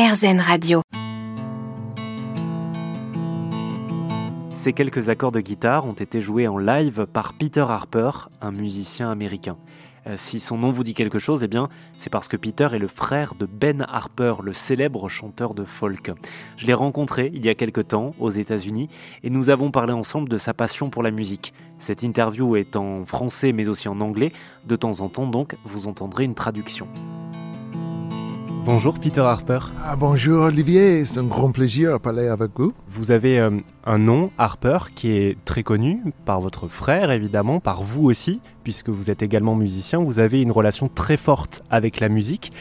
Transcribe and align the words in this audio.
RZN 0.00 0.40
Radio. 0.40 0.80
Ces 4.50 4.72
quelques 4.72 5.10
accords 5.10 5.30
de 5.30 5.40
guitare 5.40 5.84
ont 5.84 5.92
été 5.92 6.22
joués 6.22 6.48
en 6.48 6.56
live 6.56 7.06
par 7.12 7.34
Peter 7.34 7.66
Harper, 7.68 8.10
un 8.40 8.50
musicien 8.50 9.10
américain. 9.10 9.58
Euh, 10.06 10.14
si 10.16 10.40
son 10.40 10.56
nom 10.56 10.70
vous 10.70 10.84
dit 10.84 10.94
quelque 10.94 11.18
chose, 11.18 11.42
eh 11.42 11.48
bien, 11.48 11.68
c'est 11.98 12.08
parce 12.08 12.28
que 12.28 12.38
Peter 12.38 12.68
est 12.72 12.78
le 12.78 12.88
frère 12.88 13.34
de 13.34 13.44
Ben 13.44 13.84
Harper, 13.90 14.36
le 14.42 14.54
célèbre 14.54 15.10
chanteur 15.10 15.52
de 15.52 15.64
folk. 15.64 16.12
Je 16.56 16.66
l'ai 16.66 16.72
rencontré 16.72 17.30
il 17.34 17.44
y 17.44 17.50
a 17.50 17.54
quelque 17.54 17.82
temps 17.82 18.14
aux 18.18 18.30
États-Unis 18.30 18.88
et 19.22 19.28
nous 19.28 19.50
avons 19.50 19.70
parlé 19.70 19.92
ensemble 19.92 20.30
de 20.30 20.38
sa 20.38 20.54
passion 20.54 20.88
pour 20.88 21.02
la 21.02 21.10
musique. 21.10 21.52
Cette 21.76 22.02
interview 22.02 22.56
est 22.56 22.74
en 22.74 23.04
français 23.04 23.52
mais 23.52 23.68
aussi 23.68 23.86
en 23.86 24.00
anglais. 24.00 24.32
De 24.64 24.76
temps 24.76 25.00
en 25.00 25.10
temps, 25.10 25.26
donc, 25.26 25.56
vous 25.66 25.88
entendrez 25.88 26.24
une 26.24 26.34
traduction. 26.34 26.88
Bonjour 28.64 28.98
Peter 28.98 29.20
Harper. 29.20 29.58
Ah, 29.84 29.96
bonjour 29.96 30.44
Olivier, 30.44 31.04
c'est 31.04 31.18
un 31.18 31.24
grand 31.24 31.50
plaisir 31.50 31.94
de 31.94 31.98
parler 31.98 32.28
avec 32.28 32.50
vous. 32.56 32.72
Vous 32.88 33.10
avez 33.10 33.40
euh, 33.40 33.50
un 33.84 33.98
nom, 33.98 34.30
Harper, 34.38 34.78
qui 34.94 35.12
est 35.12 35.42
très 35.44 35.62
connu 35.62 36.02
par 36.24 36.40
votre 36.40 36.68
frère 36.68 37.10
évidemment, 37.10 37.58
par 37.58 37.82
vous 37.82 38.04
aussi, 38.04 38.40
puisque 38.62 38.90
vous 38.90 39.10
êtes 39.10 39.22
également 39.22 39.56
musicien. 39.56 40.00
Vous 40.02 40.18
avez 40.18 40.42
une 40.42 40.52
relation 40.52 40.88
très 40.88 41.16
forte 41.16 41.62
avec 41.70 42.00
la 42.00 42.08
musique. 42.08 42.52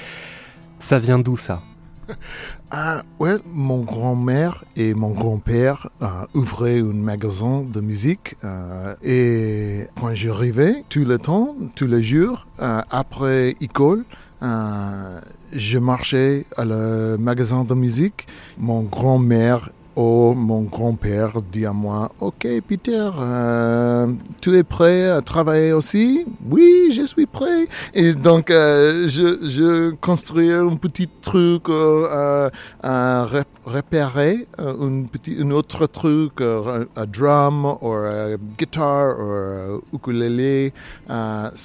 Ça 0.79 0.99
vient 0.99 1.19
d'où 1.19 1.35
ça? 1.35 1.61
Ah, 2.71 3.01
ouais, 3.19 3.37
mon 3.45 3.79
grand-mère 3.79 4.63
et 4.75 4.93
mon 4.93 5.11
grand-père 5.11 5.89
euh, 6.01 6.07
ouvraient 6.35 6.79
un 6.79 6.93
magasin 6.93 7.63
de 7.63 7.81
musique 7.81 8.35
euh, 8.43 8.95
et 9.03 9.87
quand 9.99 10.13
j'arrivais, 10.13 10.83
tout 10.87 11.03
le 11.03 11.17
temps, 11.17 11.55
tous 11.75 11.87
les 11.87 12.03
jours, 12.03 12.45
après 12.59 13.55
école, 13.59 14.05
euh, 14.43 15.19
je 15.51 15.79
marchais 15.79 16.45
à 16.55 16.65
le 16.65 17.17
magasin 17.17 17.63
de 17.63 17.73
musique. 17.73 18.27
Mon 18.57 18.83
grand-mère 18.83 19.71
ou 19.99 20.33
mon 20.33 20.61
grand-père 20.61 21.41
dit 21.41 21.65
à 21.65 21.73
moi, 21.73 22.09
OK 22.21 22.47
Peter, 22.65 23.09
euh, 23.19 24.07
tu 24.39 24.55
es 24.57 24.63
prêt 24.63 25.09
à 25.09 25.21
travailler 25.21 25.73
aussi? 25.73 26.25
Oui, 26.49 26.89
je 26.95 27.05
suis 27.05 27.25
prêt. 27.25 27.67
Et 27.93 28.13
donc, 28.13 28.49
euh, 28.49 29.09
je, 29.09 29.91
construisais 29.95 30.53
un 30.53 30.77
petit 30.77 31.09
truc 31.21 31.67
euh, 31.67 32.49
à 32.81 33.27
repérer, 33.65 34.47
un, 34.57 35.03
petit, 35.03 35.35
un 35.37 35.51
autre 35.51 35.85
truc, 35.87 36.39
un 36.39 37.05
drum, 37.05 37.75
ou 37.81 37.91
un 37.91 38.37
guitare, 38.57 39.17
ou 39.19 39.97
ukulélé. 39.97 40.71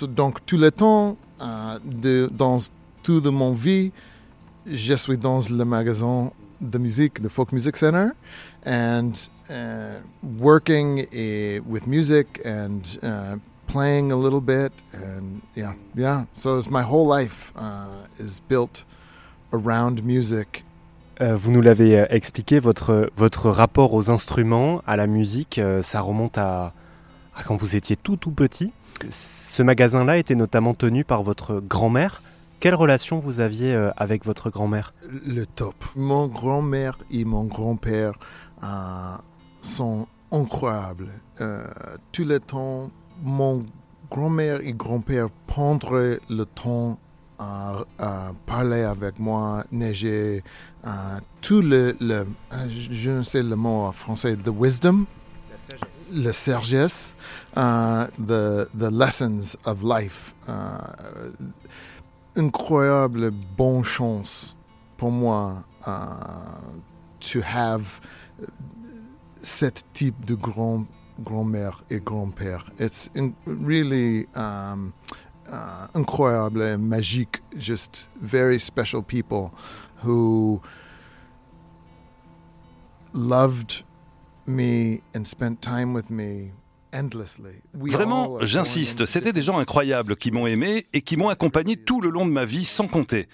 donc, 0.09 0.45
tout 0.45 0.57
le 0.57 0.73
temps, 0.73 1.17
de, 1.85 2.29
dans 2.37 2.59
toute 3.05 3.27
mon 3.27 3.53
vie, 3.53 3.93
je 4.67 4.95
suis 4.95 5.19
dans 5.19 5.39
le 5.49 5.65
magasin 5.65 6.33
de 6.61 6.79
musique, 6.79 7.23
the 7.23 7.29
Folk 7.29 7.53
Music 7.53 7.77
Center, 7.77 8.15
and 8.65 9.13
uh, 9.51 10.01
working 10.39 11.01
uh, 11.01 11.63
with 11.67 11.87
music 11.87 12.41
and 12.45 12.99
uh, 13.03 13.37
playing 13.67 14.13
a 14.13 14.17
little 14.17 14.41
bit, 14.41 14.73
and 14.93 15.43
yeah, 15.55 15.75
yeah. 15.95 16.25
So 16.37 16.59
it's 16.59 16.71
my 16.71 16.83
whole 16.83 17.07
life 17.07 17.53
uh, 17.57 18.07
is 18.19 18.41
built 18.49 18.85
around 19.53 20.03
music. 20.05 20.65
Euh, 21.21 21.37
vous 21.37 21.53
nous 21.53 21.61
l'avez 21.61 21.99
euh, 21.99 22.07
expliqué, 22.11 22.59
votre, 22.59 23.11
votre 23.17 23.49
rapport 23.49 23.95
aux 23.95 24.11
instruments, 24.11 24.83
à 24.87 24.97
la 24.97 25.07
musique, 25.07 25.59
euh, 25.59 25.81
ça 25.81 26.01
remonte 26.01 26.39
à, 26.39 26.73
à 27.37 27.45
quand 27.45 27.55
vous 27.55 27.77
étiez 27.77 27.95
tout 27.97 28.17
tout 28.17 28.33
petit. 28.33 28.73
Ce 29.11 29.63
magasin-là 29.63 30.19
était 30.19 30.35
notamment 30.35 30.75
tenu 30.75 31.05
par 31.05 31.23
votre 31.23 31.61
grand-mère. 31.61 32.23
Quelle 32.65 32.77
relation 32.77 33.19
vous 33.21 33.41
aviez 33.41 33.75
euh, 33.75 33.91
avec 33.95 34.25
votre 34.25 34.49
grand-mère? 34.49 34.95
Le 35.27 35.45
top. 35.45 35.75
Mon 35.97 36.29
grand-mère 36.29 36.97
et 37.11 37.27
mon 37.27 37.45
grand-père 37.45 38.15
euh, 38.63 39.17
sont 39.61 40.07
incroyables. 40.33 41.09
Euh, 41.43 41.67
tout 42.11 42.25
le 42.25 42.41
temps, 42.41 42.91
mon 43.23 43.67
grand-mère 44.11 44.63
et 44.63 44.73
grand-père 44.73 45.29
prendraient 45.47 46.21
le 46.31 46.47
temps 46.47 46.99
à, 47.39 47.85
parler 48.47 48.81
avec 48.81 49.19
moi, 49.19 49.65
neiger, 49.71 50.43
tout 51.43 51.61
le, 51.61 51.95
le, 52.01 52.27
je 52.67 53.11
ne 53.11 53.23
sais 53.23 53.43
le 53.43 53.57
mot 53.57 53.83
en 53.83 53.93
français, 53.93 54.37
the 54.37 54.49
wisdom, 54.49 55.05
le 56.15 56.33
sagesse, 56.33 57.15
uh, 57.57 58.07
the, 58.19 58.67
the 58.75 58.91
lessons 58.91 59.59
of 59.67 59.83
life. 59.83 60.35
Uh, 60.49 61.33
incroyable 62.37 63.31
bonne 63.31 63.85
chance 63.85 64.55
pour 64.97 65.11
moi 65.11 65.65
uh, 65.87 66.81
to 67.21 67.41
have 67.41 68.01
cet 69.43 69.85
type 69.93 70.25
de 70.25 70.35
grand 70.35 70.87
grand-mère 71.23 71.85
et 71.91 72.01
grand-père. 72.01 72.65
It's 72.79 73.09
in, 73.15 73.35
really 73.47 74.27
um, 74.35 74.93
uh, 75.49 75.87
incroyable 75.95 76.63
and 76.63 76.91
magique, 76.91 77.41
just 77.57 78.09
very 78.21 78.59
special 78.59 79.03
people 79.03 79.55
who 80.03 80.61
loved 83.13 83.85
me 84.47 85.03
and 85.15 85.27
spent 85.27 85.63
time 85.63 85.95
with 85.95 86.11
me 86.11 86.51
Vraiment, 87.75 88.41
j'insiste, 88.41 89.05
c'était 89.05 89.33
des 89.33 89.43
gens 89.43 89.59
incroyables 89.59 90.17
qui 90.17 90.31
m'ont 90.31 90.47
aimé 90.47 90.87
et 90.93 91.03
qui 91.03 91.17
m'ont 91.17 91.29
accompagné 91.29 91.77
tout 91.77 92.01
le 92.01 92.11
long 92.11 92.25
de 92.25 92.31
ma 92.31 92.45
vie 92.45 92.65
sans 92.65 92.87
compter. 92.87 93.29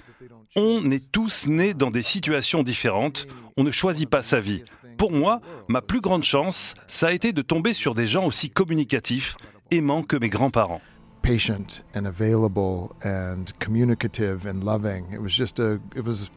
On 0.56 0.90
est 0.90 1.12
tous 1.12 1.46
nés 1.46 1.74
dans 1.74 1.90
des 1.90 2.02
situations 2.02 2.62
différentes, 2.62 3.26
on 3.56 3.62
ne 3.62 3.70
choisit 3.70 4.08
pas 4.08 4.22
sa 4.22 4.40
vie. 4.40 4.64
Pour 4.98 5.12
moi, 5.12 5.40
ma 5.68 5.80
plus 5.80 6.00
grande 6.00 6.24
chance, 6.24 6.74
ça 6.86 7.08
a 7.08 7.12
été 7.12 7.32
de 7.32 7.42
tomber 7.42 7.72
sur 7.72 7.94
des 7.94 8.06
gens 8.06 8.26
aussi 8.26 8.50
communicatifs, 8.50 9.36
aimants 9.70 10.02
que 10.02 10.16
mes 10.16 10.28
grands-parents. 10.28 10.80
Patient 11.22 11.84
and 11.94 12.06
available 12.06 12.90
and 13.04 13.44
communicative 13.58 14.46
and 14.46 14.64
loving. 14.64 15.12
It 15.12 15.20
was 15.20 15.28
just 15.28 15.60
a 15.60 15.78
it 15.94 16.02
was 16.02 16.30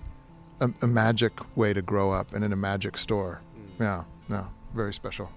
a, 0.59 0.67
a 0.81 0.87
magic 0.87 1.31
way 1.55 1.73
to 1.73 1.81
grow 1.81 2.11
up 2.11 2.33
and 2.35 2.43
in 2.43 2.51
a 2.51 2.57
magic 2.57 2.97
store. 2.97 3.39
Yeah, 3.79 4.03
yeah, 4.29 4.47
very 4.75 4.93
special. 4.93 5.29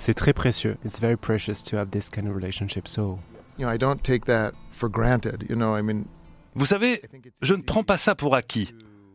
C'est 0.00 0.14
très 0.14 0.32
précieux. 0.32 0.78
It's 0.82 0.98
very 0.98 1.18
precious 1.18 1.62
to 1.64 1.76
have 1.76 1.90
this 1.90 2.08
kind 2.08 2.26
of 2.26 2.34
relationship. 2.34 2.88
So, 2.88 3.18
you 3.58 3.66
know, 3.66 3.70
I 3.70 3.76
don't 3.76 4.02
take 4.02 4.24
that 4.24 4.52
for 4.70 4.88
granted. 4.88 5.44
You 5.50 5.56
know, 5.56 5.76
I 5.76 5.82
mean. 5.82 6.04
Vous 6.54 6.64
savez, 6.64 7.02
je 7.42 7.54
ne 7.54 7.60
prends 7.60 7.84
pas 7.84 7.98
ça 7.98 8.14
pour 8.14 8.34
acquis. 8.34 8.74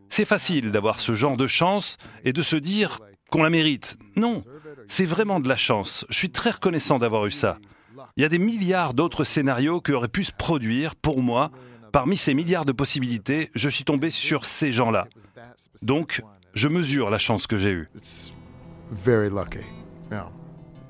C'est 0.09 0.25
facile 0.25 0.71
d'avoir 0.71 0.99
ce 0.99 1.15
genre 1.15 1.37
de 1.37 1.47
chance 1.47 1.97
et 2.23 2.33
de 2.33 2.43
se 2.43 2.55
dire 2.55 2.99
qu'on 3.31 3.41
la 3.41 3.49
mérite. 3.49 3.97
Non, 4.15 4.43
c'est 4.87 5.05
vraiment 5.05 5.39
de 5.39 5.49
la 5.49 5.55
chance. 5.55 6.05
Je 6.09 6.17
suis 6.19 6.29
très 6.29 6.51
reconnaissant 6.51 6.99
d'avoir 6.99 7.25
eu 7.25 7.31
ça. 7.31 7.57
Il 8.15 8.21
y 8.21 8.25
a 8.25 8.29
des 8.29 8.37
milliards 8.37 8.93
d'autres 8.93 9.23
scénarios 9.23 9.81
qui 9.81 9.91
auraient 9.91 10.07
pu 10.07 10.23
se 10.23 10.31
produire 10.31 10.95
pour 10.95 11.23
moi. 11.23 11.49
Parmi 11.91 12.15
ces 12.15 12.35
milliards 12.35 12.65
de 12.65 12.73
possibilités, 12.73 13.49
je 13.55 13.69
suis 13.69 13.85
tombé 13.85 14.11
sur 14.11 14.45
ces 14.45 14.71
gens-là. 14.71 15.07
Donc, 15.81 16.21
je 16.53 16.67
mesure 16.67 17.09
la 17.09 17.17
chance 17.17 17.47
que 17.47 17.57
j'ai 17.57 17.71
eue. 17.71 17.89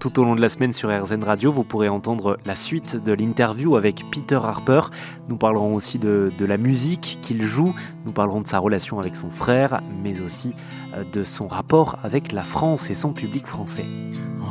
Tout 0.06 0.20
au 0.20 0.24
long 0.24 0.36
de 0.36 0.42
la 0.42 0.50
semaine 0.50 0.72
sur 0.72 0.96
RZN 0.96 1.24
Radio, 1.24 1.52
vous 1.52 1.64
pourrez 1.64 1.90
entendre 1.90 2.38
la 2.46 2.54
suite 2.54 2.96
de 2.96 3.12
l'interview 3.12 3.76
avec 3.76 4.06
Peter 4.12 4.36
Harper. 4.36 4.82
Nous 5.30 5.36
parlerons 5.36 5.74
aussi 5.74 5.98
de, 5.98 6.30
la 6.40 6.58
musique 6.58 7.18
qu'il 7.24 7.42
joue, 7.42 7.74
nous 8.06 8.12
parlerons 8.12 8.42
de 8.42 8.48
sa 8.48 8.60
relation 8.60 9.00
avec 9.00 9.16
son 9.16 9.32
frère, 9.32 9.82
mais 10.04 10.22
aussi 10.22 10.54
euh, 10.94 11.04
de 11.12 11.24
son 11.24 11.48
rapport 11.48 11.98
avec 12.04 12.34
la 12.34 12.44
France 12.44 12.92
et 12.92 12.94
son 12.94 13.14
public 13.14 13.48
français. 13.48 13.86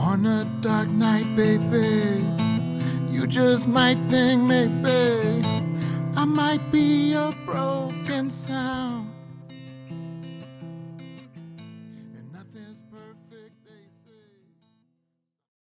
On 0.04 0.25
a 0.25 0.43
dark 0.60 0.88
night, 0.88 1.28
baby, 1.37 2.25
you 3.12 3.25
just 3.31 3.69
might 3.69 3.98
think 4.09 4.43
maybe 4.43 5.44
I 6.16 6.25
might 6.26 6.69
be 6.72 7.14
a 7.14 7.31